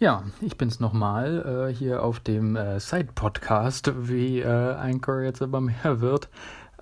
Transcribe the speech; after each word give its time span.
Ja, 0.00 0.22
ich 0.40 0.56
bin's 0.56 0.78
nochmal 0.78 1.70
äh, 1.70 1.74
hier 1.74 2.04
auf 2.04 2.20
dem 2.20 2.54
äh, 2.54 2.78
Side-Podcast, 2.78 3.92
wie 4.08 4.38
äh, 4.38 4.46
Anchor 4.46 5.22
jetzt 5.22 5.42
aber 5.42 5.60
mehr 5.60 6.00
wird, 6.00 6.28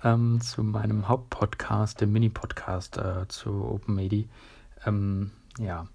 ähm, 0.03 0.39
zu 0.39 0.61
meinem 0.61 1.07
Hauptpodcast, 1.07 1.99
dem 1.99 2.11
Mini-Podcast 2.13 2.99
äh, 2.99 3.27
zu 3.27 3.65
OpenMedi. 3.65 4.29
Ähm, 4.85 5.31
ja, 5.57 5.87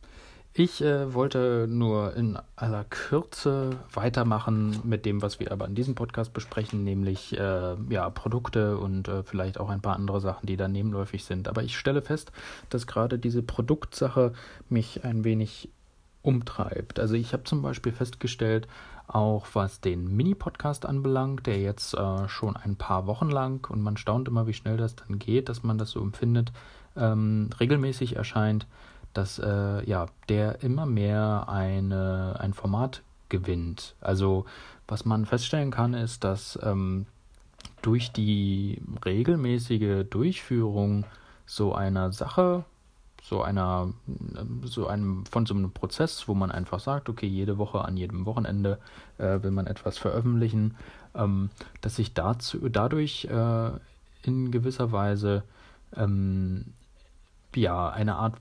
ich 0.53 0.83
äh, 0.83 1.15
wollte 1.15 1.69
nur 1.69 2.17
in 2.17 2.41
aller 2.57 2.83
Kürze 2.91 3.79
weitermachen 3.93 4.81
mit 4.83 5.07
dem, 5.07 5.23
was 5.23 5.39
wir 5.39 5.53
aber 5.53 5.69
in 5.69 5.77
diesem 5.77 5.95
Podcast 5.95 6.33
besprechen, 6.33 6.83
nämlich 6.83 7.39
äh, 7.39 7.77
ja, 7.89 8.11
Produkte 8.11 8.79
und 8.79 9.07
äh, 9.07 9.23
vielleicht 9.23 9.61
auch 9.61 9.71
ein 9.71 9.81
paar 9.81 9.95
andere 9.95 10.21
Sachen, 10.21 10.47
die 10.47 10.57
da 10.57 10.67
nebenläufig 10.67 11.25
sind. 11.25 11.47
Aber 11.47 11.63
ich 11.63 11.79
stelle 11.79 12.03
fest, 12.03 12.33
dass 12.69 12.89
gerade 12.89 13.21
diese 13.21 13.45
Produktsache 13.45 14.33
mich 14.69 15.05
ein 15.05 15.23
wenig 15.23 15.71
umtreibt. 16.23 16.99
Also 16.99 17.15
ich 17.15 17.33
habe 17.33 17.45
zum 17.45 17.63
Beispiel 17.63 17.93
festgestellt, 17.93 18.69
auch 19.09 19.47
was 19.53 19.81
den 19.81 20.17
Mini-Podcast 20.17 20.87
anbelangt, 20.87 21.47
der 21.47 21.61
jetzt 21.61 21.95
äh, 21.95 22.29
schon 22.29 22.57
ein 22.57 22.77
paar 22.77 23.07
Wochen 23.07 23.29
lang 23.29 23.69
und 23.71 23.83
man 23.83 23.97
staunt 23.97 24.29
immer, 24.29 24.47
wie 24.47 24.55
schnell 24.55 24.77
das 24.77 24.97
dann 24.97 25.19
geht, 25.19 25.49
dass 25.49 25.63
man 25.63 25.79
das 25.79 25.91
so 25.91 26.01
empfindet, 26.01 26.53
ähm, 26.97 27.51
regelmäßig 27.59 28.17
erscheint, 28.17 28.67
dass 29.13 29.39
äh, 29.39 29.89
ja 29.89 30.07
der 30.29 30.63
immer 30.63 30.87
mehr 30.87 31.47
eine, 31.49 32.37
ein 32.39 32.55
Format 32.55 33.03
gewinnt. 33.29 33.95
Also 34.01 34.45
was 34.89 35.05
man 35.05 35.27
feststellen 35.27 35.71
kann, 35.71 35.95
ist, 35.95 36.25
dass 36.25 36.59
ähm, 36.63 37.07
durch 37.83 38.13
die 38.13 38.81
regelmäßige 39.05 40.05
Durchführung 40.09 41.05
so 41.47 41.75
einer 41.75 42.13
Sache 42.13 42.65
so 43.23 43.41
einer, 43.41 43.93
so 44.65 44.89
einem, 44.89 45.25
von 45.27 45.47
so 45.47 45.55
einem 45.55 45.71
Prozess, 45.71 46.27
wo 46.27 46.35
man 46.35 46.51
einfach 46.51 46.81
sagt, 46.81 47.09
okay, 47.09 47.27
jede 47.27 47.57
Woche 47.57 47.85
an 47.85 47.97
jedem 47.97 48.27
Wochenende 48.27 48.79
äh, 49.19 49.43
will 49.43 49.53
man 49.53 49.69
etwas 49.69 49.97
veröffentlichen, 49.97 50.77
ähm, 51.15 51.51
dass 51.81 51.97
sich 51.97 52.15
dazu, 52.15 52.69
dadurch 52.69 53.27
äh, 53.27 53.71
in 54.25 54.51
gewisser 54.51 54.91
Weise 54.91 55.45
ähm, 55.97 56.75
ja, 57.55 57.91
eine 57.91 58.17
Art, 58.17 58.37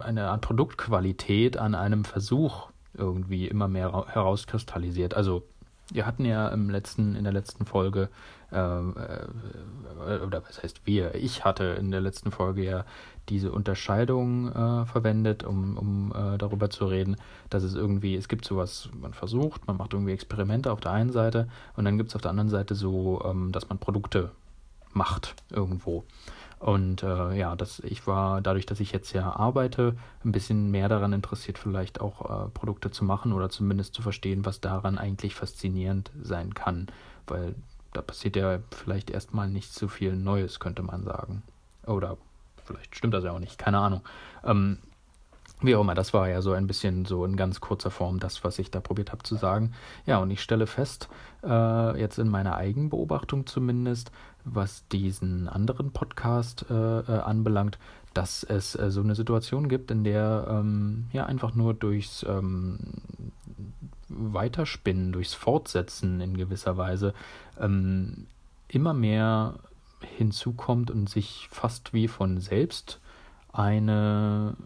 eine 0.00 0.28
Art 0.28 0.40
Produktqualität 0.40 1.56
an 1.56 1.74
einem 1.74 2.04
Versuch 2.04 2.70
irgendwie 2.94 3.46
immer 3.46 3.68
mehr 3.68 4.06
herauskristallisiert. 4.08 5.14
Also 5.14 5.44
wir 5.92 6.06
hatten 6.06 6.24
ja 6.24 6.48
im 6.48 6.70
letzten, 6.70 7.14
in 7.14 7.24
der 7.24 7.32
letzten 7.32 7.66
Folge, 7.66 8.08
äh, 8.52 8.56
äh, 8.56 10.20
oder 10.24 10.42
was 10.48 10.62
heißt 10.62 10.86
wir, 10.86 11.14
ich 11.14 11.44
hatte 11.44 11.64
in 11.64 11.90
der 11.90 12.00
letzten 12.00 12.30
Folge 12.30 12.64
ja 12.64 12.84
diese 13.28 13.52
Unterscheidung 13.52 14.48
äh, 14.50 14.86
verwendet, 14.86 15.44
um, 15.44 15.76
um 15.76 16.12
äh, 16.12 16.38
darüber 16.38 16.70
zu 16.70 16.86
reden, 16.86 17.16
dass 17.50 17.62
es 17.62 17.74
irgendwie, 17.74 18.14
es 18.14 18.28
gibt 18.28 18.44
sowas, 18.44 18.88
man 19.00 19.12
versucht, 19.12 19.66
man 19.66 19.76
macht 19.76 19.92
irgendwie 19.92 20.12
Experimente 20.12 20.72
auf 20.72 20.80
der 20.80 20.92
einen 20.92 21.12
Seite 21.12 21.48
und 21.76 21.84
dann 21.84 21.98
gibt 21.98 22.10
es 22.10 22.16
auf 22.16 22.22
der 22.22 22.30
anderen 22.30 22.50
Seite 22.50 22.74
so, 22.74 23.22
ähm, 23.24 23.52
dass 23.52 23.68
man 23.68 23.78
Produkte 23.78 24.30
macht 24.92 25.34
irgendwo. 25.50 26.04
Und 26.64 27.02
äh, 27.02 27.36
ja, 27.36 27.56
das, 27.56 27.80
ich 27.80 28.06
war 28.06 28.40
dadurch, 28.40 28.64
dass 28.64 28.80
ich 28.80 28.90
jetzt 28.90 29.12
ja 29.12 29.36
arbeite, 29.36 29.96
ein 30.24 30.32
bisschen 30.32 30.70
mehr 30.70 30.88
daran 30.88 31.12
interessiert, 31.12 31.58
vielleicht 31.58 32.00
auch 32.00 32.46
äh, 32.46 32.48
Produkte 32.48 32.90
zu 32.90 33.04
machen 33.04 33.34
oder 33.34 33.50
zumindest 33.50 33.92
zu 33.92 34.00
verstehen, 34.00 34.46
was 34.46 34.62
daran 34.62 34.96
eigentlich 34.96 35.34
faszinierend 35.34 36.10
sein 36.22 36.54
kann. 36.54 36.86
Weil 37.26 37.54
da 37.92 38.00
passiert 38.00 38.36
ja 38.36 38.60
vielleicht 38.70 39.10
erstmal 39.10 39.46
nicht 39.46 39.74
so 39.74 39.88
viel 39.88 40.16
Neues, 40.16 40.58
könnte 40.58 40.82
man 40.82 41.04
sagen. 41.04 41.42
Oder 41.86 42.16
vielleicht 42.64 42.96
stimmt 42.96 43.12
das 43.12 43.24
ja 43.24 43.32
auch 43.32 43.40
nicht, 43.40 43.58
keine 43.58 43.80
Ahnung. 43.80 44.00
Ähm, 44.42 44.78
wie 45.60 45.76
auch 45.76 45.80
immer, 45.80 45.94
das 45.94 46.12
war 46.12 46.28
ja 46.28 46.42
so 46.42 46.52
ein 46.52 46.66
bisschen 46.66 47.04
so 47.04 47.24
in 47.24 47.36
ganz 47.36 47.60
kurzer 47.60 47.90
Form 47.90 48.18
das, 48.18 48.44
was 48.44 48.58
ich 48.58 48.70
da 48.70 48.80
probiert 48.80 49.12
habe 49.12 49.22
zu 49.22 49.36
sagen. 49.36 49.72
Ja, 50.04 50.18
und 50.18 50.30
ich 50.30 50.42
stelle 50.42 50.66
fest, 50.66 51.08
äh, 51.42 52.00
jetzt 52.00 52.18
in 52.18 52.28
meiner 52.28 52.56
Eigenbeobachtung 52.56 53.46
zumindest, 53.46 54.10
was 54.44 54.86
diesen 54.88 55.48
anderen 55.48 55.90
Podcast 55.92 56.66
äh, 56.70 56.74
äh, 56.74 57.20
anbelangt, 57.20 57.78
dass 58.12 58.42
es 58.42 58.78
äh, 58.78 58.90
so 58.90 59.00
eine 59.00 59.14
Situation 59.14 59.68
gibt, 59.68 59.90
in 59.90 60.04
der 60.04 60.46
ähm, 60.48 61.06
ja 61.12 61.26
einfach 61.26 61.54
nur 61.54 61.72
durchs 61.72 62.24
ähm, 62.28 62.78
Weiterspinnen, 64.08 65.12
durchs 65.12 65.34
Fortsetzen 65.34 66.20
in 66.20 66.36
gewisser 66.36 66.76
Weise 66.76 67.14
ähm, 67.58 68.26
immer 68.68 68.92
mehr 68.92 69.54
hinzukommt 70.16 70.90
und 70.90 71.08
sich 71.08 71.48
fast 71.50 71.94
wie 71.94 72.08
von 72.08 72.40
selbst 72.40 73.00
eine 73.52 74.56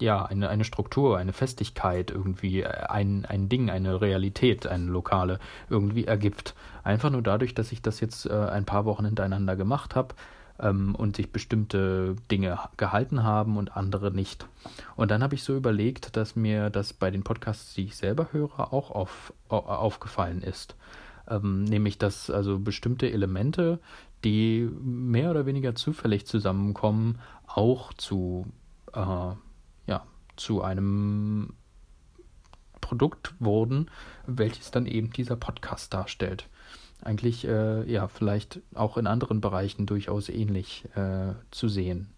ja, 0.00 0.24
eine, 0.24 0.48
eine 0.48 0.64
Struktur, 0.64 1.18
eine 1.18 1.32
Festigkeit 1.32 2.10
irgendwie, 2.10 2.64
ein, 2.64 3.26
ein 3.26 3.48
Ding, 3.48 3.70
eine 3.70 4.00
Realität, 4.00 4.66
eine 4.66 4.86
lokale 4.86 5.38
irgendwie 5.68 6.06
ergibt. 6.06 6.54
Einfach 6.82 7.10
nur 7.10 7.22
dadurch, 7.22 7.54
dass 7.54 7.70
ich 7.72 7.82
das 7.82 8.00
jetzt 8.00 8.26
äh, 8.26 8.32
ein 8.32 8.64
paar 8.64 8.84
Wochen 8.86 9.04
hintereinander 9.04 9.56
gemacht 9.56 9.94
habe 9.94 10.14
ähm, 10.58 10.94
und 10.94 11.16
sich 11.16 11.32
bestimmte 11.32 12.16
Dinge 12.30 12.58
gehalten 12.76 13.22
haben 13.22 13.56
und 13.56 13.76
andere 13.76 14.10
nicht. 14.10 14.46
Und 14.96 15.10
dann 15.10 15.22
habe 15.22 15.34
ich 15.34 15.44
so 15.44 15.54
überlegt, 15.54 16.16
dass 16.16 16.34
mir 16.34 16.70
das 16.70 16.92
bei 16.92 17.10
den 17.10 17.22
Podcasts, 17.22 17.74
die 17.74 17.84
ich 17.84 17.96
selber 17.96 18.28
höre, 18.32 18.72
auch 18.72 18.90
auf, 18.90 19.32
aufgefallen 19.48 20.42
ist. 20.42 20.76
Ähm, 21.28 21.64
nämlich, 21.64 21.98
dass 21.98 22.30
also 22.30 22.58
bestimmte 22.58 23.10
Elemente, 23.10 23.78
die 24.24 24.68
mehr 24.82 25.30
oder 25.30 25.46
weniger 25.46 25.74
zufällig 25.74 26.26
zusammenkommen, 26.26 27.18
auch 27.46 27.92
zu 27.94 28.46
äh, 28.94 29.34
ja, 29.90 30.06
zu 30.36 30.62
einem 30.62 31.54
Produkt 32.80 33.34
wurden, 33.38 33.90
welches 34.26 34.70
dann 34.70 34.86
eben 34.86 35.10
dieser 35.10 35.36
Podcast 35.36 35.94
darstellt. 35.94 36.48
Eigentlich 37.02 37.46
äh, 37.46 37.90
ja 37.90 38.08
vielleicht 38.08 38.60
auch 38.74 38.96
in 38.96 39.06
anderen 39.06 39.40
Bereichen 39.40 39.86
durchaus 39.86 40.28
ähnlich 40.28 40.84
äh, 40.96 41.34
zu 41.50 41.68
sehen. 41.68 42.10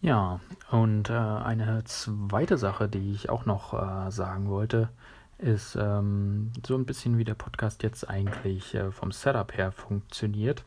Ja, 0.00 0.40
und 0.70 1.08
äh, 1.08 1.14
eine 1.14 1.82
zweite 1.84 2.58
Sache, 2.58 2.88
die 2.88 3.12
ich 3.12 3.30
auch 3.30 3.46
noch 3.46 3.72
äh, 3.72 4.10
sagen 4.10 4.50
wollte, 4.50 4.90
ist 5.38 5.76
ähm, 5.80 6.52
so 6.66 6.76
ein 6.76 6.84
bisschen 6.84 7.16
wie 7.16 7.24
der 7.24 7.34
Podcast 7.34 7.82
jetzt 7.82 8.08
eigentlich 8.08 8.74
äh, 8.74 8.92
vom 8.92 9.12
Setup 9.12 9.56
her 9.56 9.72
funktioniert. 9.72 10.64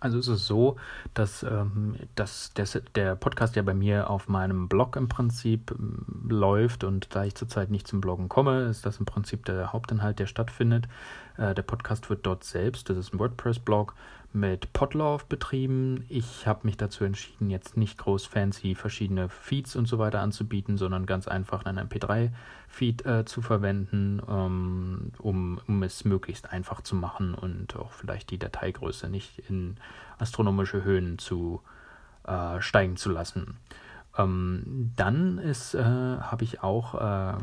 Also 0.00 0.18
ist 0.18 0.28
es 0.28 0.46
so, 0.46 0.76
dass, 1.14 1.42
ähm, 1.42 1.96
dass 2.14 2.52
der, 2.54 2.66
der 2.94 3.14
Podcast 3.16 3.56
ja 3.56 3.62
bei 3.62 3.74
mir 3.74 4.10
auf 4.10 4.28
meinem 4.28 4.68
Blog 4.68 4.96
im 4.96 5.08
Prinzip 5.08 5.70
ähm, 5.70 6.28
läuft 6.28 6.84
und 6.84 7.14
da 7.14 7.24
ich 7.24 7.34
zurzeit 7.34 7.70
nicht 7.70 7.86
zum 7.86 8.00
Bloggen 8.00 8.28
komme, 8.28 8.62
ist 8.62 8.84
das 8.84 8.98
im 8.98 9.06
Prinzip 9.06 9.44
der 9.44 9.72
Hauptinhalt, 9.72 10.18
der 10.18 10.26
stattfindet. 10.26 10.88
Äh, 11.36 11.54
der 11.54 11.62
Podcast 11.62 12.10
wird 12.10 12.26
dort 12.26 12.44
selbst, 12.44 12.90
das 12.90 12.96
ist 12.96 13.14
ein 13.14 13.18
WordPress-Blog, 13.18 13.94
mit 14.34 14.72
Podlove 14.72 15.24
betrieben. 15.28 16.04
Ich 16.08 16.46
habe 16.46 16.60
mich 16.64 16.76
dazu 16.76 17.04
entschieden, 17.04 17.50
jetzt 17.50 17.76
nicht 17.76 17.98
groß 17.98 18.26
fancy 18.26 18.74
verschiedene 18.74 19.28
Feeds 19.28 19.76
und 19.76 19.86
so 19.86 19.98
weiter 19.98 20.20
anzubieten, 20.20 20.78
sondern 20.78 21.06
ganz 21.06 21.28
einfach 21.28 21.64
einen 21.64 21.88
MP3-Feed 21.88 23.06
äh, 23.06 23.24
zu 23.24 23.42
verwenden, 23.42 24.22
ähm, 24.28 25.12
um, 25.18 25.60
um 25.66 25.82
es 25.82 26.04
möglichst 26.04 26.50
einfach 26.52 26.80
zu 26.80 26.96
machen 26.96 27.34
und 27.34 27.76
auch 27.76 27.92
vielleicht 27.92 28.30
die 28.30 28.38
Dateigröße 28.38 29.08
nicht 29.08 29.38
in 29.50 29.76
astronomische 30.18 30.82
Höhen 30.82 31.18
zu 31.18 31.60
äh, 32.24 32.60
steigen 32.60 32.96
zu 32.96 33.10
lassen. 33.10 33.58
Ähm, 34.16 34.92
dann 34.96 35.38
äh, 35.38 35.52
habe 35.82 36.44
ich 36.44 36.62
auch 36.62 36.94
äh, 36.94 37.34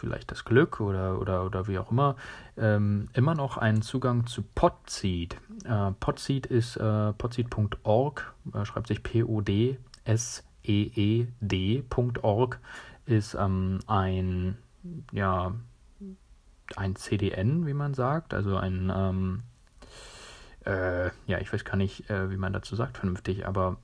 vielleicht 0.00 0.30
das 0.30 0.44
Glück 0.44 0.80
oder, 0.80 1.20
oder, 1.20 1.44
oder 1.44 1.68
wie 1.68 1.78
auch 1.78 1.90
immer, 1.90 2.16
ähm, 2.56 3.08
immer 3.12 3.34
noch 3.34 3.58
einen 3.58 3.82
Zugang 3.82 4.26
zu 4.26 4.42
Podseed. 4.42 5.36
Äh, 5.64 5.92
Podseed 6.00 6.46
ist 6.46 6.76
äh, 6.76 7.12
podseed.org, 7.12 8.34
äh, 8.54 8.64
schreibt 8.64 8.88
sich 8.88 9.02
P-O-D-S-E-E-D.org, 9.02 9.78
ist 13.06 13.34
ähm, 13.34 13.78
ein, 13.86 14.58
ja, 15.12 15.52
ein 16.76 16.96
CDN, 16.96 17.66
wie 17.66 17.74
man 17.74 17.94
sagt, 17.94 18.32
also 18.34 18.56
ein, 18.56 18.92
ähm, 18.94 19.42
äh, 20.64 21.10
ja, 21.26 21.38
ich 21.38 21.52
weiß 21.52 21.64
gar 21.64 21.76
nicht, 21.76 22.08
äh, 22.10 22.30
wie 22.30 22.36
man 22.36 22.52
dazu 22.52 22.76
sagt 22.76 22.98
vernünftig, 22.98 23.46
aber 23.46 23.76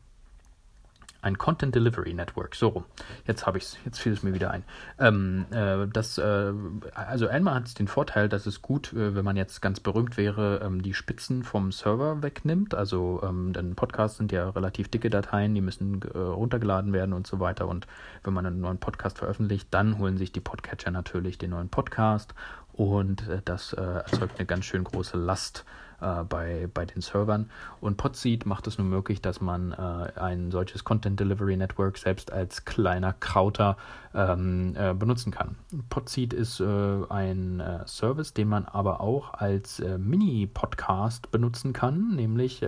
ein 1.27 1.39
Content 1.39 1.75
Delivery 1.75 2.15
Network, 2.15 2.55
so 2.55 2.69
rum. 2.69 2.85
Jetzt 3.27 3.47
habe 3.47 3.59
ich 3.59 3.65
es, 3.65 3.79
jetzt 3.85 3.99
fiel 3.99 4.13
es 4.13 4.23
mir 4.23 4.33
wieder 4.33 4.53
ein. 4.53 4.63
Ähm, 5.01 5.47
äh, 5.51 5.89
das, 5.93 6.19
äh, 6.19 6.53
also 6.95 7.27
einmal 7.27 7.55
hat 7.55 7.67
es 7.67 7.75
den 7.75 7.89
Vorteil, 7.89 8.29
dass 8.29 8.47
es 8.47 8.63
gut, 8.63 8.93
äh, 8.93 9.17
wenn 9.17 9.25
man 9.25 9.37
jetzt 9.37 9.61
ganz 9.61 9.81
berühmt 9.81 10.17
wäre, 10.17 10.61
ähm, 10.63 10.83
die 10.83 10.95
Spitzen 10.95 11.43
vom 11.43 11.73
Server 11.73 12.23
wegnimmt. 12.23 12.75
Also 12.75 13.21
ähm, 13.25 13.53
denn 13.53 13.75
Podcasts 13.75 14.19
sind 14.19 14.31
ja 14.31 14.49
relativ 14.51 14.89
dicke 14.89 15.11
Dateien, 15.11 15.53
die 15.55 15.61
müssen 15.61 16.01
äh, 16.03 16.17
runtergeladen 16.17 16.93
werden 16.93 17.13
und 17.13 17.27
so 17.27 17.41
weiter. 17.41 17.67
Und 17.67 17.89
wenn 18.23 18.33
man 18.33 18.47
einen 18.47 18.61
neuen 18.61 18.79
Podcast 18.79 19.19
veröffentlicht, 19.19 19.67
dann 19.73 19.99
holen 19.99 20.19
sich 20.19 20.31
die 20.31 20.41
Podcatcher 20.41 20.93
natürlich 20.93 21.39
den 21.39 21.51
neuen 21.51 21.71
Podcast 21.71 22.35
und 22.73 23.27
äh, 23.27 23.41
das 23.45 23.73
äh, 23.73 23.83
erzeugt 23.83 24.39
eine 24.39 24.47
ganz 24.47 24.65
schön 24.67 24.85
große 24.85 25.17
Last 25.17 25.65
äh, 26.01 26.25
bei, 26.25 26.69
bei 26.73 26.85
den 26.85 27.03
Servern. 27.03 27.51
Und 27.81 27.97
Podseed 27.97 28.47
macht 28.47 28.67
es 28.67 28.79
nun 28.79 28.89
möglich, 28.89 29.21
dass 29.23 29.41
man 29.41 29.73
äh, 29.73 30.19
ein 30.19 30.51
solches 30.51 30.85
Content 30.85 31.19
Delivery 31.19 31.57
Network 31.57 31.99
selbst 31.99 32.33
als 32.33 32.65
kleiner 32.65 33.13
Krauter 33.15 33.77
ähm, 34.15 34.75
äh, 34.77 34.95
benutzen 34.95 35.33
kann. 35.33 35.57
Podseed 35.89 36.33
ist 36.33 36.61
äh, 36.61 36.65
ein 37.09 37.61
äh, 37.61 37.87
Service, 37.87 38.35
den 38.35 38.49
man 38.49 38.67
aber 38.67 39.01
auch 39.01 39.35
als 39.35 39.81
äh, 39.81 39.99
Mini-Podcast 39.99 41.31
benutzen 41.31 41.73
kann, 41.73 42.15
nämlich 42.15 42.63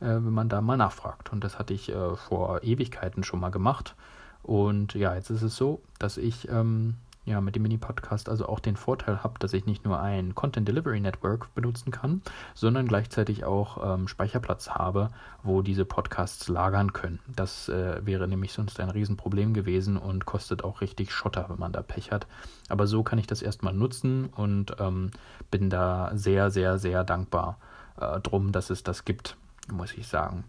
wenn 0.00 0.32
man 0.32 0.48
da 0.48 0.60
mal 0.60 0.76
nachfragt. 0.76 1.32
Und 1.32 1.42
das 1.42 1.58
hatte 1.58 1.74
ich 1.74 1.92
vor 2.28 2.62
Ewigkeiten 2.62 3.24
schon 3.24 3.40
mal 3.40 3.50
gemacht. 3.50 3.96
Und 4.44 4.94
ja, 4.94 5.14
jetzt 5.16 5.30
ist 5.30 5.42
es 5.42 5.56
so, 5.56 5.82
dass 5.98 6.18
ich 6.18 6.48
ähm, 6.48 6.94
ja, 7.28 7.42
mit 7.42 7.54
dem 7.54 7.62
Mini-Podcast 7.62 8.28
also 8.30 8.46
auch 8.46 8.58
den 8.58 8.76
Vorteil 8.76 9.22
habe, 9.22 9.38
dass 9.38 9.52
ich 9.52 9.66
nicht 9.66 9.84
nur 9.84 10.00
ein 10.00 10.34
Content 10.34 10.66
Delivery 10.66 10.98
Network 10.98 11.54
benutzen 11.54 11.90
kann, 11.90 12.22
sondern 12.54 12.88
gleichzeitig 12.88 13.44
auch 13.44 13.94
ähm, 13.94 14.08
Speicherplatz 14.08 14.70
habe, 14.70 15.10
wo 15.42 15.60
diese 15.60 15.84
Podcasts 15.84 16.48
lagern 16.48 16.94
können. 16.94 17.18
Das 17.26 17.68
äh, 17.68 18.04
wäre 18.04 18.26
nämlich 18.26 18.52
sonst 18.52 18.80
ein 18.80 18.88
Riesenproblem 18.88 19.52
gewesen 19.52 19.98
und 19.98 20.24
kostet 20.24 20.64
auch 20.64 20.80
richtig 20.80 21.12
Schotter, 21.12 21.46
wenn 21.50 21.58
man 21.58 21.72
da 21.72 21.82
Pech 21.82 22.10
hat. 22.12 22.26
Aber 22.70 22.86
so 22.86 23.02
kann 23.02 23.18
ich 23.18 23.26
das 23.26 23.42
erstmal 23.42 23.74
nutzen 23.74 24.26
und 24.26 24.76
ähm, 24.78 25.10
bin 25.50 25.68
da 25.68 26.10
sehr, 26.14 26.50
sehr, 26.50 26.78
sehr 26.78 27.04
dankbar 27.04 27.58
äh, 28.00 28.20
drum, 28.20 28.52
dass 28.52 28.70
es 28.70 28.82
das 28.82 29.04
gibt, 29.04 29.36
muss 29.70 29.92
ich 29.92 30.08
sagen. 30.08 30.44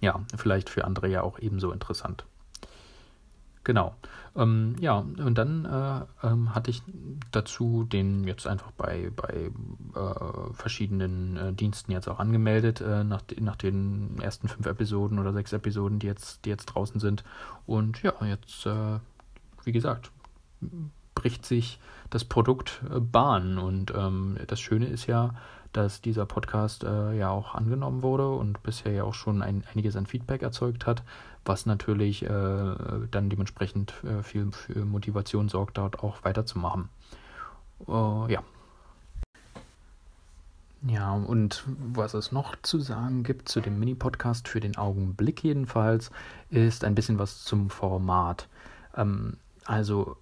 Ja, 0.00 0.20
vielleicht 0.36 0.68
für 0.68 0.84
andere 0.84 1.08
ja 1.08 1.22
auch 1.22 1.38
ebenso 1.38 1.72
interessant. 1.72 2.26
Genau. 3.64 3.94
Ähm, 4.34 4.76
ja, 4.80 4.98
und 4.98 5.36
dann 5.36 5.64
äh, 5.64 6.26
ähm, 6.26 6.54
hatte 6.54 6.70
ich 6.70 6.82
dazu 7.30 7.84
den 7.84 8.24
jetzt 8.24 8.46
einfach 8.46 8.72
bei, 8.72 9.10
bei 9.14 9.50
äh, 9.94 10.52
verschiedenen 10.54 11.36
äh, 11.36 11.52
Diensten 11.52 11.92
jetzt 11.92 12.08
auch 12.08 12.18
angemeldet, 12.18 12.80
äh, 12.80 13.04
nach, 13.04 13.22
nach 13.40 13.56
den 13.56 14.18
ersten 14.20 14.48
fünf 14.48 14.66
Episoden 14.66 15.18
oder 15.18 15.32
sechs 15.32 15.52
Episoden, 15.52 15.98
die 15.98 16.06
jetzt, 16.06 16.44
die 16.44 16.50
jetzt 16.50 16.66
draußen 16.66 16.98
sind. 16.98 17.24
Und 17.66 18.02
ja, 18.02 18.14
jetzt, 18.24 18.66
äh, 18.66 18.98
wie 19.64 19.72
gesagt, 19.72 20.10
bricht 21.14 21.46
sich 21.46 21.78
das 22.10 22.24
Produkt 22.24 22.82
äh, 22.90 22.98
Bahn. 22.98 23.58
Und 23.58 23.92
ähm, 23.94 24.38
das 24.46 24.60
Schöne 24.60 24.86
ist 24.86 25.06
ja, 25.06 25.34
dass 25.72 26.00
dieser 26.00 26.26
Podcast 26.26 26.84
äh, 26.84 27.16
ja 27.16 27.30
auch 27.30 27.54
angenommen 27.54 28.02
wurde 28.02 28.28
und 28.28 28.62
bisher 28.62 28.92
ja 28.92 29.04
auch 29.04 29.14
schon 29.14 29.42
ein, 29.42 29.64
einiges 29.72 29.96
an 29.96 30.06
Feedback 30.06 30.42
erzeugt 30.42 30.86
hat, 30.86 31.02
was 31.44 31.66
natürlich 31.66 32.24
äh, 32.24 32.28
dann 33.10 33.30
dementsprechend 33.30 33.94
äh, 34.04 34.22
viel 34.22 34.52
für 34.52 34.84
Motivation 34.84 35.48
sorgt, 35.48 35.78
dort 35.78 36.02
auch 36.02 36.24
weiterzumachen. 36.24 36.88
Äh, 37.88 38.32
ja. 38.32 38.42
Ja, 40.84 41.12
und 41.12 41.62
was 41.66 42.14
es 42.14 42.32
noch 42.32 42.56
zu 42.62 42.80
sagen 42.80 43.22
gibt 43.22 43.48
zu 43.48 43.60
dem 43.60 43.78
Mini-Podcast 43.78 44.48
für 44.48 44.58
den 44.58 44.76
Augenblick 44.76 45.44
jedenfalls, 45.44 46.10
ist 46.50 46.82
ein 46.82 46.96
bisschen 46.96 47.20
was 47.20 47.44
zum 47.44 47.70
Format. 47.70 48.48
Ähm, 48.96 49.36
also 49.64 50.16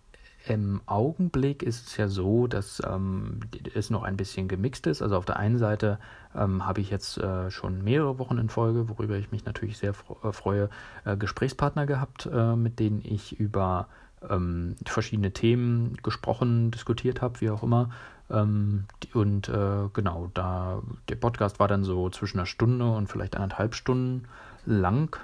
im 0.46 0.81
Augenblick 0.87 1.62
ist 1.62 1.87
es 1.87 1.96
ja 1.96 2.08
so, 2.08 2.46
dass 2.46 2.82
ähm, 2.87 3.40
es 3.75 3.90
noch 3.90 4.02
ein 4.02 4.16
bisschen 4.16 4.48
gemixt 4.48 4.87
ist. 4.87 5.02
Also 5.02 5.16
auf 5.16 5.25
der 5.25 5.37
einen 5.37 5.58
Seite 5.58 5.98
ähm, 6.34 6.66
habe 6.66 6.81
ich 6.81 6.90
jetzt 6.90 7.19
äh, 7.19 7.50
schon 7.50 7.84
mehrere 7.84 8.19
Wochen 8.19 8.38
in 8.38 8.48
Folge, 8.48 8.88
worüber 8.88 9.16
ich 9.16 9.31
mich 9.32 9.44
natürlich 9.44 9.78
sehr 9.78 9.92
äh, 10.22 10.32
freue, 10.32 10.70
äh, 11.04 11.16
Gesprächspartner 11.16 11.87
gehabt, 11.87 12.26
äh, 12.32 12.56
mit 12.56 12.78
denen 12.78 13.02
ich 13.04 13.38
über 13.38 13.88
ähm, 14.28 14.76
verschiedene 14.84 15.32
Themen 15.32 15.96
gesprochen, 16.02 16.70
diskutiert 16.70 17.20
habe, 17.20 17.40
wie 17.40 17.50
auch 17.50 17.62
immer. 17.62 17.90
Ähm, 18.31 18.84
und 19.12 19.48
äh, 19.48 19.88
genau, 19.93 20.31
da 20.34 20.82
der 21.08 21.16
Podcast 21.16 21.58
war 21.58 21.69
dann 21.69 21.84
so 21.84 22.08
zwischen 22.10 22.38
einer 22.38 22.46
Stunde 22.46 22.90
und 22.90 23.08
vielleicht 23.08 23.36
anderthalb 23.36 23.75
Stunden 23.75 24.25
lang 24.64 25.19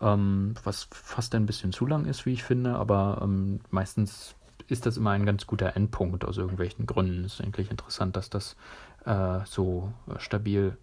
ähm, 0.00 0.54
was 0.64 0.88
fast 0.90 1.34
ein 1.34 1.46
bisschen 1.46 1.72
zu 1.72 1.86
lang 1.86 2.04
ist, 2.06 2.26
wie 2.26 2.32
ich 2.32 2.42
finde, 2.42 2.74
aber 2.74 3.20
ähm, 3.22 3.60
meistens 3.70 4.34
ist 4.72 4.86
das 4.86 4.96
immer 4.96 5.10
ein 5.10 5.26
ganz 5.26 5.46
guter 5.46 5.76
Endpunkt 5.76 6.24
aus 6.24 6.38
irgendwelchen 6.38 6.86
Gründen. 6.86 7.24
Es 7.24 7.34
ist 7.34 7.40
eigentlich 7.42 7.70
interessant, 7.70 8.16
dass 8.16 8.30
das 8.30 8.56
äh, 9.04 9.40
so 9.44 9.92
stabil 10.18 10.76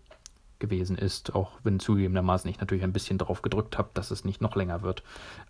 gewesen 0.59 0.97
ist, 0.97 1.35
auch 1.35 1.51
wenn 1.63 1.79
zugegebenermaßen 1.79 2.49
ich 2.49 2.59
natürlich 2.59 2.83
ein 2.83 2.93
bisschen 2.93 3.17
darauf 3.17 3.41
gedrückt 3.41 3.77
habe, 3.77 3.89
dass 3.93 4.11
es 4.11 4.25
nicht 4.25 4.41
noch 4.41 4.55
länger 4.55 4.81
wird. 4.81 5.03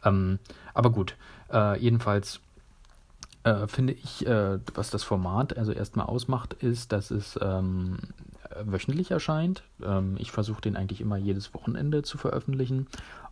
Ähm, 0.05 0.39
aber 0.73 0.91
gut, 0.91 1.15
äh, 1.51 1.79
jedenfalls 1.79 2.39
äh, 3.43 3.67
finde 3.67 3.93
ich, 3.93 4.25
äh, 4.25 4.59
was 4.73 4.89
das 4.89 5.03
Format 5.03 5.57
also 5.57 5.71
erstmal 5.71 6.05
ausmacht, 6.05 6.53
ist, 6.53 6.91
dass 6.91 7.11
es 7.11 7.39
ähm, 7.41 7.97
wöchentlich 8.63 9.11
erscheint. 9.11 9.63
Ähm, 9.83 10.15
ich 10.19 10.31
versuche 10.31 10.61
den 10.61 10.75
eigentlich 10.75 11.01
immer 11.01 11.17
jedes 11.17 11.53
Wochenende 11.53 12.03
zu 12.03 12.17
veröffentlichen. 12.17 12.87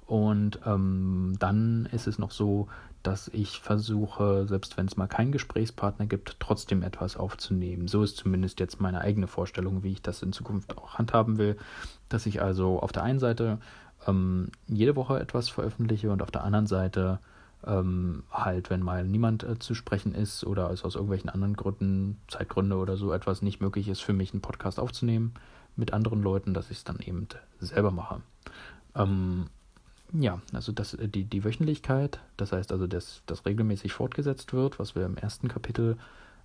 Und 0.07 0.61
ähm, 0.65 1.35
dann 1.37 1.87
ist 1.91 2.07
es 2.07 2.17
noch 2.17 2.31
so, 2.31 2.69
dass 3.03 3.27
ich 3.27 3.59
versuche, 3.59 4.47
selbst 4.47 4.77
wenn 4.77 4.87
es 4.87 4.97
mal 4.97 5.07
keinen 5.07 5.33
Gesprächspartner 5.33 6.05
gibt, 6.07 6.37
trotzdem 6.39 6.81
etwas 6.81 7.17
aufzunehmen. 7.17 7.87
So 7.87 8.03
ist 8.03 8.17
zumindest 8.17 8.59
jetzt 8.59 8.81
meine 8.81 9.01
eigene 9.01 9.27
Vorstellung, 9.27 9.83
wie 9.83 9.91
ich 9.91 10.01
das 10.01 10.23
in 10.23 10.31
Zukunft 10.31 10.77
auch 10.77 10.95
handhaben 10.95 11.37
will. 11.37 11.57
Dass 12.07 12.25
ich 12.25 12.41
also 12.41 12.79
auf 12.79 12.93
der 12.93 13.03
einen 13.03 13.19
Seite 13.19 13.59
ähm, 14.07 14.49
jede 14.67 14.95
Woche 14.95 15.19
etwas 15.19 15.49
veröffentliche 15.49 16.09
und 16.09 16.21
auf 16.21 16.31
der 16.31 16.43
anderen 16.43 16.67
Seite 16.67 17.19
ähm, 17.65 18.23
halt, 18.31 18.69
wenn 18.69 18.81
mal 18.81 19.05
niemand 19.05 19.43
äh, 19.43 19.59
zu 19.59 19.73
sprechen 19.73 20.15
ist 20.15 20.45
oder 20.45 20.71
es 20.71 20.85
aus 20.85 20.95
irgendwelchen 20.95 21.29
anderen 21.29 21.55
Gründen, 21.55 22.17
Zeitgründe 22.29 22.77
oder 22.77 22.95
so 22.95 23.11
etwas 23.11 23.41
nicht 23.41 23.59
möglich 23.59 23.89
ist, 23.89 24.01
für 24.01 24.13
mich 24.13 24.31
einen 24.31 24.41
Podcast 24.41 24.79
aufzunehmen 24.79 25.33
mit 25.75 25.91
anderen 25.91 26.23
Leuten, 26.23 26.53
dass 26.53 26.71
ich 26.71 26.77
es 26.77 26.83
dann 26.85 26.99
eben 26.99 27.27
selber 27.59 27.91
mache. 27.91 28.21
Ähm, 28.95 29.47
ja, 30.13 30.41
also 30.53 30.71
das, 30.71 30.93
äh, 30.93 31.07
die, 31.07 31.23
die 31.23 31.43
Wöchentlichkeit, 31.43 32.19
das 32.37 32.51
heißt 32.51 32.71
also, 32.71 32.87
dass 32.87 33.21
das 33.25 33.45
regelmäßig 33.45 33.93
fortgesetzt 33.93 34.53
wird, 34.53 34.79
was 34.79 34.95
wir 34.95 35.05
im 35.05 35.17
ersten 35.17 35.47
Kapitel 35.47 35.97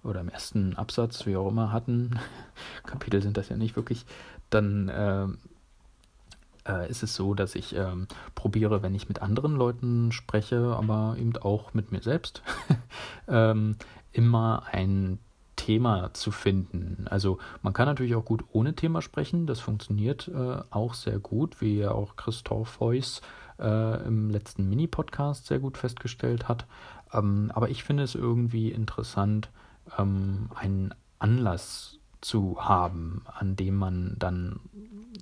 oder 0.03 0.21
im 0.21 0.29
ersten 0.29 0.75
Absatz, 0.77 1.27
wie 1.27 1.37
auch 1.37 1.49
immer, 1.49 1.73
hatten. 1.73 2.19
Kapitel 2.87 3.23
sind 3.23 3.37
das 3.37 3.49
ja 3.49 3.57
nicht 3.57 3.77
wirklich. 3.77 4.05
Dann 4.51 4.89
äh, 4.89 5.27
äh, 6.69 6.91
ist 6.91 7.03
es 7.03 7.15
so, 7.15 7.35
dass 7.35 7.55
ich 7.55 7.75
ähm, 7.77 8.07
probiere, 8.35 8.83
wenn 8.83 8.95
ich 8.95 9.09
mit 9.09 9.23
anderen 9.23 9.55
Leuten 9.55 10.13
spreche, 10.13 10.75
aber 10.77 11.17
eben 11.19 11.37
auch 11.37 11.75
mit 11.75 11.93
mir 11.93 12.03
selbst, 12.03 12.43
ähm, 13.29 13.77
immer 14.13 14.65
ein 14.71 15.19
Thema 15.57 16.13
zu 16.13 16.33
finden. 16.33 17.07
Also 17.09 17.39
man 17.63 17.73
kann 17.73 17.87
natürlich 17.87 18.17
auch 18.17 18.25
gut 18.25 18.45
ohne 18.53 18.75
Thema 18.75 19.03
sprechen, 19.03 19.47
das 19.47 19.61
funktioniert 19.61 20.29
äh, 20.29 20.63
auch 20.71 20.95
sehr 20.95 21.19
gut, 21.19 21.61
wie 21.61 21.79
ja 21.79 21.93
auch 21.93 22.17
Christoph 22.17 22.81
Heuss 22.81 23.23
äh, 23.59 24.07
im 24.07 24.31
letzten 24.31 24.69
Mini-Podcast 24.69 25.47
sehr 25.47 25.59
gut 25.59 25.79
festgestellt 25.79 26.49
hat. 26.49 26.67
Ähm, 27.13 27.51
aber 27.55 27.71
ich 27.71 27.85
finde 27.85 28.03
es 28.03 28.15
irgendwie 28.15 28.71
interessant, 28.71 29.51
ähm, 29.99 30.49
einen 30.55 30.95
Anlass 31.19 31.99
zu 32.21 32.57
haben, 32.61 33.23
an 33.27 33.57
dem 33.57 33.77
man 33.77 34.15
dann 34.19 34.61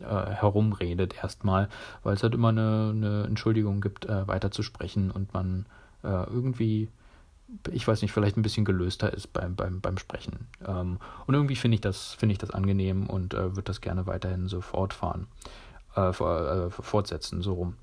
äh, 0.01 0.31
herumredet 0.31 1.15
erstmal, 1.17 1.69
weil 2.03 2.15
es 2.15 2.23
halt 2.23 2.35
immer 2.35 2.51
eine, 2.51 2.93
eine 2.95 3.25
Entschuldigung 3.25 3.81
gibt, 3.81 4.05
äh, 4.05 4.29
weiterzusprechen 4.29 5.11
und 5.11 5.33
man 5.35 5.67
äh, 6.05 6.25
irgendwie, 6.25 6.89
ich 7.71 7.89
weiß 7.89 8.03
nicht, 8.03 8.13
vielleicht 8.13 8.37
ein 8.37 8.43
bisschen 8.43 8.65
gelöster 8.65 9.13
ist 9.13 9.33
beim, 9.33 9.57
beim, 9.57 9.81
beim 9.81 9.99
Sprechen. 9.99 10.47
Ähm, 10.67 10.99
und 11.27 11.35
irgendwie 11.35 11.57
finde 11.57 11.77
ich 11.77 11.81
das, 11.81 12.13
finde 12.13 12.35
ich 12.35 12.39
das 12.39 12.51
angenehm 12.51 13.09
und 13.09 13.35
äh, 13.35 13.57
würde 13.57 13.63
das 13.63 13.81
gerne 13.81 14.07
weiterhin 14.07 14.47
so 14.47 14.61
fortfahren, 14.61 15.27
äh, 15.97 16.11
äh, 16.11 16.71
fortsetzen, 16.71 17.43
so 17.43 17.55
rum. 17.55 17.75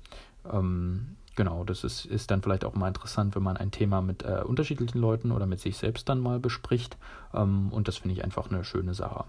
Ähm, 0.52 1.16
genau, 1.36 1.64
das 1.64 1.84
ist, 1.84 2.04
ist 2.04 2.30
dann 2.30 2.42
vielleicht 2.42 2.64
auch 2.64 2.74
mal 2.74 2.88
interessant, 2.88 3.34
wenn 3.34 3.42
man 3.42 3.56
ein 3.56 3.70
Thema 3.70 4.00
mit 4.02 4.22
äh, 4.22 4.42
unterschiedlichen 4.44 4.98
Leuten 4.98 5.30
oder 5.32 5.46
mit 5.46 5.60
sich 5.60 5.76
selbst 5.76 6.08
dann 6.08 6.20
mal 6.20 6.38
bespricht. 6.38 6.96
Ähm, 7.34 7.68
und 7.70 7.88
das 7.88 7.98
finde 7.98 8.14
ich 8.14 8.24
einfach 8.24 8.50
eine 8.50 8.64
schöne 8.64 8.94
Sache. 8.94 9.24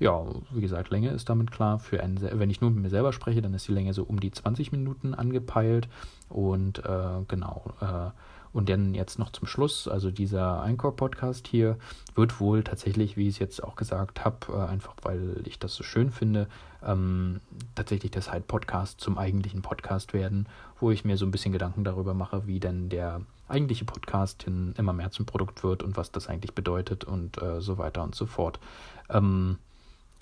Ja, 0.00 0.24
wie 0.50 0.60
gesagt, 0.60 0.90
Länge 0.90 1.10
ist 1.10 1.28
damit 1.28 1.50
klar. 1.50 1.80
Für 1.80 2.02
einen, 2.02 2.20
wenn 2.38 2.50
ich 2.50 2.60
nur 2.60 2.70
mit 2.70 2.82
mir 2.82 2.90
selber 2.90 3.12
spreche, 3.12 3.42
dann 3.42 3.54
ist 3.54 3.66
die 3.66 3.72
Länge 3.72 3.92
so 3.94 4.04
um 4.04 4.20
die 4.20 4.30
20 4.30 4.70
Minuten 4.70 5.12
angepeilt. 5.12 5.88
Und 6.28 6.78
äh, 6.84 7.24
genau, 7.26 7.72
äh, 7.80 8.10
und 8.52 8.68
dann 8.68 8.94
jetzt 8.94 9.18
noch 9.18 9.30
zum 9.30 9.46
Schluss, 9.46 9.88
also 9.88 10.10
dieser 10.10 10.64
Encore-Podcast 10.64 11.46
hier 11.46 11.76
wird 12.14 12.40
wohl 12.40 12.64
tatsächlich, 12.64 13.16
wie 13.16 13.28
ich 13.28 13.34
es 13.34 13.38
jetzt 13.38 13.62
auch 13.62 13.76
gesagt 13.76 14.24
habe, 14.24 14.38
äh, 14.50 14.70
einfach 14.70 14.94
weil 15.02 15.42
ich 15.44 15.58
das 15.58 15.74
so 15.74 15.84
schön 15.84 16.10
finde, 16.10 16.48
ähm, 16.84 17.40
tatsächlich 17.74 18.10
der 18.10 18.22
Side-Podcast 18.22 19.00
zum 19.00 19.18
eigentlichen 19.18 19.62
Podcast 19.62 20.12
werden, 20.12 20.46
wo 20.80 20.90
ich 20.90 21.04
mir 21.04 21.16
so 21.16 21.26
ein 21.26 21.30
bisschen 21.30 21.52
Gedanken 21.52 21.84
darüber 21.84 22.14
mache, 22.14 22.46
wie 22.46 22.60
denn 22.60 22.88
der 22.88 23.22
eigentliche 23.48 23.84
Podcast 23.84 24.46
immer 24.46 24.92
mehr 24.92 25.10
zum 25.10 25.26
Produkt 25.26 25.64
wird 25.64 25.82
und 25.82 25.96
was 25.96 26.12
das 26.12 26.28
eigentlich 26.28 26.54
bedeutet 26.54 27.04
und 27.04 27.40
äh, 27.40 27.60
so 27.60 27.78
weiter 27.78 28.02
und 28.02 28.14
so 28.14 28.26
fort. 28.26 28.60
Ähm, 29.08 29.58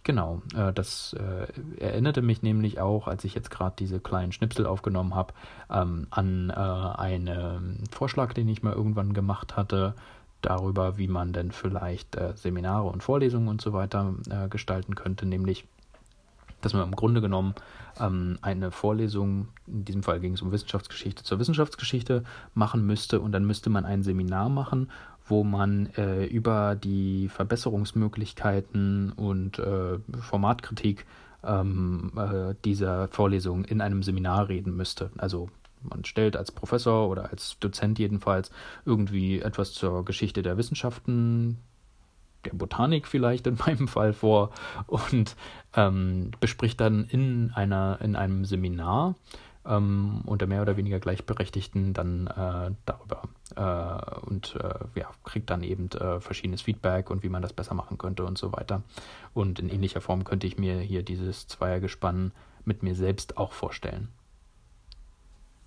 Genau, 0.06 0.40
äh, 0.54 0.72
das 0.72 1.14
äh, 1.14 1.82
erinnerte 1.82 2.22
mich 2.22 2.40
nämlich 2.40 2.78
auch, 2.78 3.08
als 3.08 3.25
ich 3.25 3.34
jetzt 3.34 3.50
gerade 3.50 3.75
diese 3.76 3.98
kleinen 3.98 4.30
Schnipsel 4.30 4.64
aufgenommen 4.64 5.16
habe, 5.16 5.34
ähm, 5.68 6.06
an 6.10 6.50
äh, 6.50 6.52
einen 6.52 7.82
Vorschlag, 7.90 8.32
den 8.32 8.48
ich 8.48 8.62
mal 8.62 8.72
irgendwann 8.72 9.14
gemacht 9.14 9.56
hatte, 9.56 9.94
darüber, 10.42 10.96
wie 10.96 11.08
man 11.08 11.32
denn 11.32 11.50
vielleicht 11.50 12.14
äh, 12.14 12.34
Seminare 12.36 12.86
und 12.86 13.02
Vorlesungen 13.02 13.48
und 13.48 13.60
so 13.60 13.72
weiter 13.72 14.14
äh, 14.30 14.48
gestalten 14.48 14.94
könnte, 14.94 15.26
nämlich 15.26 15.66
dass 16.60 16.72
man 16.72 16.84
im 16.84 16.96
Grunde 16.96 17.20
genommen 17.20 17.54
ähm, 18.00 18.38
eine 18.42 18.70
Vorlesung, 18.70 19.48
in 19.66 19.84
diesem 19.84 20.02
Fall 20.02 20.20
ging 20.20 20.34
es 20.34 20.42
um 20.42 20.52
Wissenschaftsgeschichte, 20.52 21.22
zur 21.22 21.38
Wissenschaftsgeschichte 21.38 22.25
machen 22.54 22.86
müsste. 22.86 23.20
Und 23.20 23.32
dann 23.32 23.44
müsste 23.44 23.70
man 23.70 23.84
ein 23.84 24.02
Seminar 24.02 24.48
machen, 24.48 24.90
wo 25.26 25.45
man 25.45 25.87
äh, 25.97 26.25
über 26.26 26.76
die 26.76 27.28
Verbesserungsmöglichkeiten 27.28 29.12
und 29.12 29.59
äh, 29.59 29.99
Formatkritik 30.21 31.06
ähm, 31.45 32.12
äh, 32.16 32.54
dieser 32.64 33.09
Vorlesung 33.09 33.64
in 33.64 33.80
einem 33.80 34.02
Seminar 34.02 34.49
reden 34.49 34.76
müsste. 34.76 35.11
Also 35.18 35.49
man 35.83 36.04
stellt 36.04 36.37
als 36.37 36.52
Professor 36.52 37.09
oder 37.09 37.30
als 37.30 37.59
Dozent 37.59 37.99
jedenfalls 37.99 38.50
irgendwie 38.85 39.40
etwas 39.40 39.73
zur 39.73 40.04
Geschichte 40.04 40.42
der 40.42 40.56
Wissenschaften, 40.56 41.59
der 42.45 42.52
Botanik 42.52 43.06
vielleicht 43.06 43.47
in 43.47 43.59
meinem 43.66 43.88
Fall 43.88 44.12
vor 44.12 44.50
und 44.87 45.37
ähm, 45.75 46.30
bespricht 46.40 46.80
dann 46.80 47.04
in 47.04 47.52
einer 47.54 47.99
in 48.00 48.16
einem 48.16 48.45
Seminar 48.45 49.16
ähm, 49.68 50.23
unter 50.25 50.46
mehr 50.46 50.62
oder 50.62 50.76
weniger 50.76 51.00
Gleichberechtigten 51.00 51.92
dann 51.92 52.26
äh, 52.26 52.70
darüber 52.85 53.23
äh, 53.56 54.20
und 54.26 54.56
äh, 54.56 54.99
ja, 54.99 55.11
kriegt 55.25 55.50
dann 55.50 55.62
eben 55.62 55.90
äh, 55.92 56.20
verschiedenes 56.20 56.62
Feedback 56.62 57.11
und 57.11 57.23
wie 57.23 57.28
man 57.28 57.42
das 57.42 57.52
besser 57.52 57.75
machen 57.75 57.99
könnte 57.99 58.25
und 58.25 58.38
so 58.38 58.52
weiter. 58.52 58.82
Und 59.35 59.58
in 59.58 59.68
ähnlicher 59.68 60.00
Form 60.00 60.25
könnte 60.25 60.46
ich 60.46 60.58
mir 60.58 60.78
hier 60.80 61.02
dieses 61.02 61.46
Zweiergespann 61.46 62.32
mit 62.64 62.82
mir 62.82 62.94
selbst 62.94 63.37
auch 63.37 63.52
vorstellen. 63.52 64.08